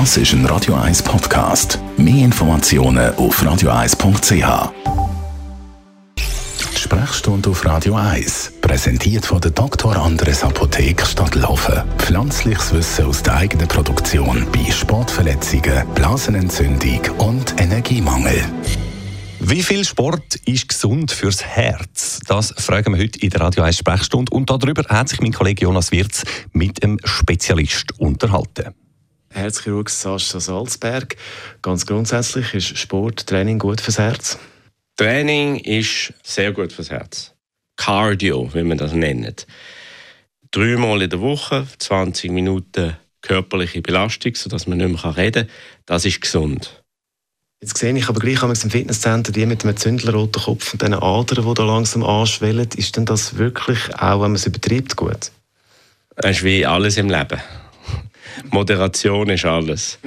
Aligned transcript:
Das 0.00 0.16
ist 0.16 0.32
ein 0.32 0.44
Radio 0.46 0.74
1 0.74 1.04
Podcast. 1.04 1.78
Mehr 1.96 2.24
Informationen 2.24 3.14
auf 3.14 3.40
radio1.ch. 3.40 4.72
Sprechstunde 6.76 7.50
auf 7.50 7.64
Radio 7.64 7.94
1, 7.94 8.54
präsentiert 8.60 9.24
von 9.24 9.40
der 9.40 9.52
Dr. 9.52 9.96
Andres 9.96 10.42
Apotheke 10.42 11.06
Stadtlaufen. 11.06 11.84
Pflanzliches 11.98 12.74
Wissen 12.74 13.04
aus 13.06 13.22
der 13.22 13.36
eigenen 13.36 13.68
Produktion 13.68 14.44
bei 14.50 14.68
Sportverletzungen, 14.68 15.86
Blasenentzündung 15.94 17.00
und 17.18 17.54
Energiemangel. 17.60 18.44
Wie 19.38 19.62
viel 19.62 19.84
Sport 19.84 20.34
ist 20.44 20.70
gesund 20.70 21.12
fürs 21.12 21.44
Herz? 21.44 22.18
Das 22.26 22.52
fragen 22.58 22.96
wir 22.96 23.00
heute 23.04 23.20
in 23.20 23.30
der 23.30 23.42
Radio 23.42 23.62
1 23.62 23.78
Sprechstunde. 23.78 24.34
Und 24.34 24.50
darüber 24.50 24.82
hat 24.88 25.08
sich 25.08 25.20
mein 25.20 25.32
Kollege 25.32 25.62
Jonas 25.62 25.92
Wirz 25.92 26.24
mit 26.52 26.82
einem 26.82 26.98
Spezialist 27.04 27.92
unterhalten. 28.00 28.74
Herzchirurg 29.34 29.90
Sascha 29.90 30.40
Salzberg. 30.40 31.16
Ganz 31.62 31.86
grundsätzlich 31.86 32.54
ist 32.54 32.78
Sporttraining 32.78 33.58
gut 33.58 33.80
fürs 33.80 33.98
Herz? 33.98 34.38
Training 34.96 35.56
ist 35.56 36.12
sehr 36.22 36.52
gut 36.52 36.72
fürs 36.72 36.90
Herz. 36.90 37.32
Cardio, 37.76 38.48
wie 38.54 38.62
man 38.62 38.78
das 38.78 38.92
nennt. 38.92 39.46
Dreimal 40.52 41.02
in 41.02 41.10
der 41.10 41.20
Woche, 41.20 41.66
20 41.78 42.30
Minuten 42.30 42.96
körperliche 43.20 43.82
Belastung, 43.82 44.34
sodass 44.34 44.66
man 44.66 44.78
nicht 44.78 45.02
mehr 45.02 45.16
reden 45.16 45.46
kann, 45.46 45.56
das 45.86 46.04
ist 46.04 46.20
gesund. 46.20 46.84
Jetzt 47.60 47.78
sehe 47.78 47.96
ich 47.96 48.08
aber 48.08 48.20
gleich 48.20 48.42
im 48.42 48.70
Fitnesscenter 48.70 49.32
die 49.32 49.46
mit 49.46 49.64
einem 49.64 49.76
zündelroten 49.76 50.42
Kopf 50.42 50.74
und 50.74 50.82
diesen 50.82 50.94
Adern, 50.94 51.46
die 51.46 51.54
da 51.54 51.64
langsam 51.64 52.04
anschwellen. 52.04 52.68
Ist 52.76 52.96
denn 52.96 53.06
das 53.06 53.38
wirklich, 53.38 53.94
auch 53.94 54.20
wenn 54.20 54.32
man 54.32 54.34
es 54.34 54.46
übertreibt, 54.46 54.96
gut? 54.96 55.32
Das 56.16 56.36
ist 56.36 56.44
wie 56.44 56.66
alles 56.66 56.98
im 56.98 57.08
Leben. 57.08 57.40
Moderation 58.50 59.30
ist 59.30 59.44
alles. 59.44 59.98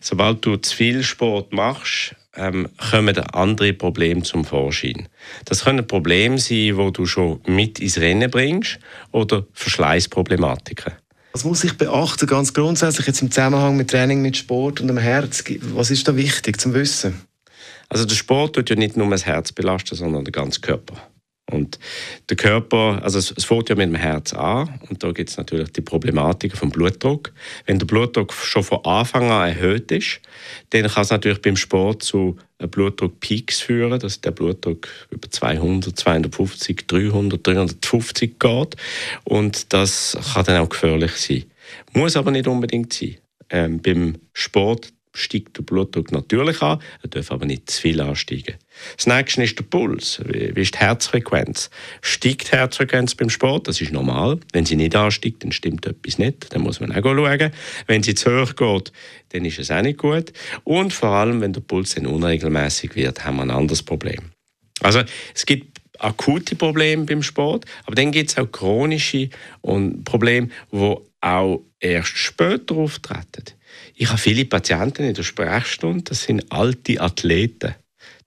Sobald 0.00 0.44
du 0.44 0.56
zu 0.56 0.76
viel 0.76 1.02
Sport 1.02 1.52
machst, 1.52 2.14
ähm, 2.36 2.68
kommen 2.90 3.18
andere 3.18 3.72
Probleme 3.72 4.22
zum 4.22 4.44
Vorschein. 4.44 5.08
Das 5.44 5.64
können 5.64 5.86
Probleme 5.86 6.38
sein, 6.38 6.76
wo 6.76 6.90
du 6.90 7.06
schon 7.06 7.40
mit 7.46 7.80
ins 7.80 7.98
Rennen 7.98 8.30
bringst 8.30 8.78
oder 9.12 9.46
Verschleißproblematiken. 9.52 10.94
Was 11.32 11.44
muss 11.44 11.62
ich 11.62 11.76
beachten, 11.76 12.26
ganz 12.26 12.52
grundsätzlich 12.52 13.06
jetzt 13.06 13.22
im 13.22 13.30
Zusammenhang 13.30 13.76
mit 13.76 13.90
Training, 13.90 14.20
mit 14.20 14.36
Sport 14.36 14.80
und 14.80 14.88
dem 14.88 14.98
Herz? 14.98 15.44
Was 15.74 15.90
ist 15.90 16.06
da 16.08 16.16
wichtig 16.16 16.60
zum 16.60 16.74
Wissen? 16.74 17.20
Also 17.88 18.04
der 18.04 18.14
Sport 18.14 18.54
tut 18.54 18.70
ja 18.70 18.76
nicht 18.76 18.96
nur 18.96 19.08
das 19.10 19.26
Herz 19.26 19.52
belasten, 19.52 19.94
sondern 19.96 20.24
den 20.24 20.32
ganzen 20.32 20.60
Körper. 20.60 21.09
Und 21.50 21.78
der 22.28 22.36
Körper, 22.36 23.00
also 23.02 23.18
es, 23.18 23.32
es 23.36 23.44
fängt 23.44 23.68
ja 23.68 23.74
mit 23.74 23.88
dem 23.88 23.94
Herz 23.94 24.32
an 24.32 24.80
und 24.88 25.02
da 25.02 25.12
gibt 25.12 25.30
es 25.30 25.36
natürlich 25.36 25.70
die 25.72 25.80
Problematik 25.80 26.56
vom 26.56 26.70
Blutdruck. 26.70 27.32
Wenn 27.66 27.78
der 27.78 27.86
Blutdruck 27.86 28.32
schon 28.32 28.62
von 28.62 28.84
Anfang 28.84 29.30
an 29.30 29.48
erhöht 29.48 29.90
ist, 29.90 30.20
dann 30.70 30.88
kann 30.88 31.02
es 31.02 31.10
natürlich 31.10 31.42
beim 31.42 31.56
Sport 31.56 32.02
zu 32.02 32.36
Blutdruckpeaks 32.58 33.60
führen, 33.60 33.98
dass 33.98 34.20
der 34.20 34.32
Blutdruck 34.32 34.88
über 35.10 35.30
200, 35.30 35.98
250, 35.98 36.86
300, 36.86 37.46
350 37.46 38.38
geht 38.38 38.76
und 39.24 39.72
das 39.72 40.16
kann 40.32 40.44
dann 40.44 40.62
auch 40.62 40.68
gefährlich 40.68 41.12
sein. 41.12 41.44
Muss 41.92 42.16
aber 42.16 42.30
nicht 42.30 42.48
unbedingt 42.48 42.92
sein. 42.92 43.16
Ähm, 43.50 43.80
beim 43.80 44.18
Sport 44.32 44.92
steigt 45.12 45.56
der 45.56 45.62
Blutdruck 45.62 46.12
natürlich 46.12 46.62
an, 46.62 46.80
er 47.02 47.08
darf 47.08 47.32
aber 47.32 47.46
nicht 47.46 47.70
zu 47.70 47.80
viel 47.80 48.00
ansteigen. 48.00 48.54
Das 48.96 49.06
nächste 49.06 49.42
ist 49.42 49.58
der 49.58 49.64
Puls. 49.64 50.20
Wie 50.26 50.60
ist 50.60 50.74
die 50.74 50.78
Herzfrequenz? 50.78 51.70
Steigt 52.00 52.52
die 52.52 52.56
Herzfrequenz 52.56 53.14
beim 53.14 53.30
Sport? 53.30 53.68
Das 53.68 53.80
ist 53.80 53.92
normal. 53.92 54.38
Wenn 54.52 54.66
sie 54.66 54.76
nicht 54.76 54.96
ansteigt, 54.96 55.42
dann 55.44 55.52
stimmt 55.52 55.86
etwas 55.86 56.18
nicht. 56.18 56.54
Dann 56.54 56.62
muss 56.62 56.80
man 56.80 56.92
auch 56.92 57.02
schauen. 57.02 57.50
Wenn 57.86 58.02
sie 58.02 58.14
zu 58.14 58.40
hoch 58.40 58.56
geht, 58.56 58.92
dann 59.30 59.44
ist 59.44 59.58
es 59.58 59.70
auch 59.70 59.82
nicht 59.82 59.98
gut. 59.98 60.32
Und 60.64 60.92
vor 60.92 61.10
allem, 61.10 61.40
wenn 61.40 61.52
der 61.52 61.60
Puls 61.60 61.94
dann 61.94 62.06
unregelmäßig 62.06 62.96
wird, 62.96 63.24
haben 63.24 63.36
wir 63.36 63.42
ein 63.42 63.50
anderes 63.50 63.82
Problem. 63.82 64.30
Also 64.82 65.02
es 65.34 65.46
gibt 65.46 65.80
akute 65.98 66.56
Probleme 66.56 67.04
beim 67.04 67.22
Sport, 67.22 67.66
aber 67.84 67.94
dann 67.94 68.10
gibt 68.10 68.30
es 68.30 68.38
auch 68.38 68.50
chronische 68.50 69.28
Probleme, 70.04 70.48
die 70.72 70.96
auch 71.20 71.62
erst 71.78 72.16
später 72.16 72.76
auftreten. 72.76 73.44
Ich 73.94 74.08
habe 74.08 74.18
viele 74.18 74.46
Patienten 74.46 75.04
in 75.04 75.14
der 75.14 75.22
Sprechstunde, 75.22 76.04
das 76.04 76.24
sind 76.24 76.50
alte 76.50 77.00
Athleten. 77.00 77.74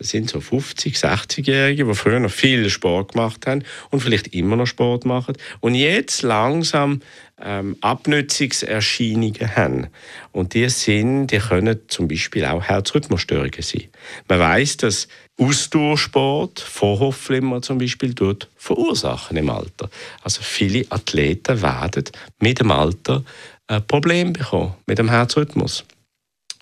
Das 0.00 0.08
sind 0.08 0.30
so 0.30 0.40
50, 0.40 0.96
60-Jährige, 0.96 1.84
die 1.84 1.94
früher 1.94 2.20
noch 2.20 2.30
viel 2.30 2.70
Sport 2.70 3.12
gemacht 3.12 3.46
haben 3.46 3.64
und 3.90 4.00
vielleicht 4.00 4.28
immer 4.28 4.56
noch 4.56 4.64
Sport 4.64 5.04
machen 5.04 5.36
und 5.60 5.74
jetzt 5.74 6.22
langsam 6.22 7.02
ähm, 7.38 7.76
Abnützungserscheinungen 7.82 9.54
haben. 9.54 9.88
Und 10.32 10.54
die 10.54 10.66
sind, 10.70 11.26
die 11.26 11.36
können 11.36 11.80
zum 11.88 12.08
Beispiel 12.08 12.46
auch 12.46 12.62
Herzrhythmusstörungen 12.62 13.60
sein. 13.60 13.88
Man 14.26 14.38
weiß, 14.38 14.78
dass 14.78 15.06
Ausdauersport, 15.38 16.60
Vorhofflimmer 16.60 17.60
zum 17.60 17.76
Beispiel, 17.76 18.14
dort 18.14 18.48
verursachen 18.56 19.36
im 19.36 19.50
Alter. 19.50 19.90
Also 20.22 20.40
viele 20.40 20.86
Athleten 20.88 21.60
werden 21.60 22.04
mit 22.38 22.60
dem 22.60 22.70
Alter 22.70 23.22
ein 23.66 23.86
Problem 23.86 24.32
bekommen 24.32 24.72
mit 24.86 24.96
dem 24.96 25.10
Herzrhythmus. 25.10 25.84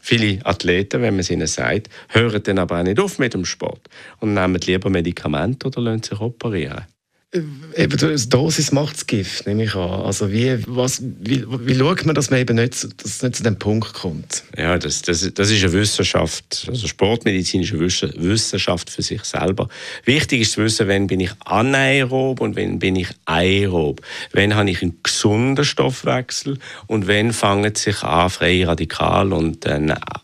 Viele 0.09 0.39
Athleten, 0.47 1.03
wenn 1.03 1.13
man 1.13 1.21
es 1.21 1.29
ihnen 1.29 1.47
sagt, 1.47 1.91
hören 2.09 2.43
dann 2.43 2.59
aber 2.59 2.81
auch 2.81 2.83
nicht 2.83 2.99
auf 2.99 3.19
mit 3.19 3.35
dem 3.35 3.45
Sport 3.45 3.91
und 4.21 4.33
nehmen 4.33 4.59
lieber 4.65 4.89
Medikamente 4.89 5.67
oder 5.67 5.83
lassen 5.83 6.03
sich 6.03 6.19
operieren. 6.19 6.87
Äh, 7.31 7.41
eben, 7.77 7.99
die 7.99 8.29
Dosis 8.31 8.73
macht 8.73 8.95
das 8.95 9.07
Gift, 9.07 9.47
nehme 9.47 9.65
ich 9.65 9.75
an. 9.75 10.01
Also 10.01 10.33
wie, 10.33 10.57
was, 10.67 11.03
wie, 11.03 11.45
wie 11.47 11.75
schaut 11.75 12.07
man, 12.07 12.15
dass 12.15 12.31
man 12.31 12.41
eben 12.41 12.57
nicht, 12.57 12.89
dass 13.05 13.23
nicht 13.23 13.37
zu 13.37 13.43
dem 13.43 13.59
Punkt 13.59 13.93
kommt? 13.93 14.45
Ja, 14.57 14.79
das, 14.79 15.03
das, 15.03 15.31
das 15.35 15.51
ist 15.51 15.63
eine 15.63 15.75
Wissenschaft. 15.75 16.67
Also 16.69 16.89
Sportmedizin 16.89 17.61
ist 17.61 17.73
eine 17.75 17.83
Wissenschaft 17.83 18.89
für 18.89 19.03
sich 19.03 19.25
selber. 19.25 19.69
Wichtig 20.07 20.41
ist 20.41 20.53
zu 20.53 20.63
wissen, 20.63 20.89
wann 20.89 21.07
bin 21.07 21.21
ich 21.21 21.33
anaerob 21.45 22.41
und 22.41 22.57
wann 22.57 22.79
bin 22.79 22.97
ich 22.97 23.09
aerob. 23.27 24.01
Wann 24.33 24.55
habe 24.55 24.71
ich 24.71 24.81
einen 24.81 24.99
gesunden 25.03 25.67
Stoffwechsel 25.67 26.59
und 26.87 27.09
wann 27.09 27.35
fangen 27.35 27.75
sich 27.75 28.03
an, 28.05 28.31
freie 28.31 28.67
Radikal 28.67 29.35
und 29.35 29.67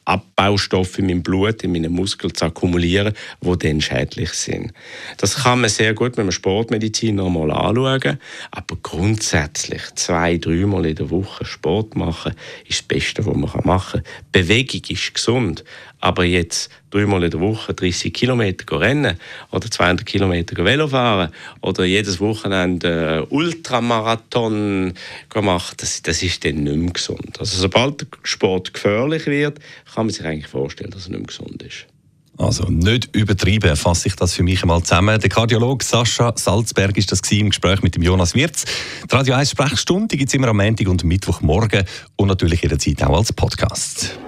Abbaustoffe 0.07 0.99
in 1.01 1.07
meinem 1.07 1.23
Blut, 1.23 1.63
in 1.65 1.73
meinen 1.73 1.93
Muskeln 1.93 2.35
zu 2.35 2.47
akkumulieren, 2.47 3.13
die 3.43 3.59
dann 3.59 3.83
schädlich 3.83 4.31
sind. 4.31 4.73
Das 5.19 5.43
kann 5.43 5.61
man 5.61 5.69
sehr 5.69 5.93
gut 5.93 6.17
mit 6.17 6.25
dem 6.25 6.33
Sportmedizin 6.33 6.94
Medizin 6.95 7.17
nochmal 7.17 7.51
anschauen. 7.51 8.19
Aber 8.51 8.77
grundsätzlich 8.83 9.83
zwei, 9.97 10.39
dreimal 10.39 10.87
in 10.87 10.95
der 10.95 11.11
Woche 11.11 11.45
Sport 11.45 11.97
machen 11.97 12.35
ist 12.69 12.81
das 12.81 12.83
Beste, 12.83 13.27
was 13.27 13.35
man 13.35 13.51
machen 13.65 14.03
kann. 14.03 14.13
Bewegung 14.33 14.83
ist 14.89 15.15
gesund. 15.15 15.65
Aber 16.01 16.25
jetzt 16.25 16.71
dreimal 16.91 17.25
in 17.25 17.31
der 17.31 17.41
Woche 17.41 17.75
30 17.75 18.13
Kilometer 18.13 18.81
rennen 18.81 19.19
oder 19.51 19.71
200 19.71 20.07
Kilometer 20.07 20.63
Velo 20.65 20.87
fahren 20.87 21.33
oder 21.63 21.85
jedes 21.85 22.21
Wochenende 22.21 23.27
Ultramarathon 23.31 24.93
machen, 25.35 25.75
das, 25.79 26.03
das 26.03 26.23
ist 26.23 26.45
dann 26.45 26.63
nicht 26.63 26.77
mehr 26.77 26.93
gesund. 26.93 27.41
Also 27.41 27.61
sobald 27.61 28.03
der 28.03 28.09
Sport 28.23 28.75
gefährlich 28.75 29.27
wird, 29.27 29.59
kann 29.95 30.07
man 30.07 30.11
sich 30.11 30.25
eigentlich 30.25 30.47
vorstellen, 30.47 30.91
dass 30.91 31.07
er 31.07 31.13
nicht 31.13 31.21
mehr 31.21 31.27
gesund 31.27 31.63
ist. 31.63 31.87
Also 32.37 32.65
nicht 32.65 33.15
übertrieben, 33.15 33.77
fasse 33.77 34.09
ich 34.09 34.17
das 34.17 34.35
für 34.35 34.43
mich 34.43 34.63
einmal 34.63 34.83
zusammen. 34.83 35.21
Der 35.21 35.31
Kardiologe 35.31 35.85
Sascha 35.85 36.33
Salzberg 36.37 36.97
ist 36.97 37.13
das 37.13 37.21
im 37.31 37.51
Gespräch 37.51 37.83
mit 37.83 37.95
dem 37.95 38.03
Jonas 38.03 38.35
Wirz. 38.35 38.65
Die 39.11 39.15
Radio 39.15 39.35
1 39.35 39.51
Sprechstunde 39.51 40.17
gibt 40.17 40.29
es 40.29 40.35
immer 40.35 40.49
am 40.49 40.57
Montag 40.57 40.89
und 40.89 41.05
Mittwochmorgen 41.05 41.85
und 42.17 42.29
natürlich 42.29 42.63
jederzeit 42.63 43.03
auch 43.05 43.17
als 43.17 43.33
Podcast. 43.33 44.19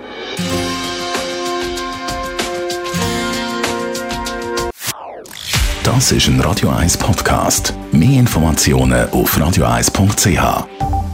Das 5.83 6.12
ist 6.12 6.27
ein 6.28 6.41
Radio 6.41 6.71
1 6.71 6.97
Podcast. 6.99 7.73
Mehr 7.93 8.19
Informationen 8.19 9.09
auf 9.11 9.37
radio1.ch. 9.38 11.06